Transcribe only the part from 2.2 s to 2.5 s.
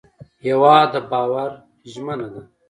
ده.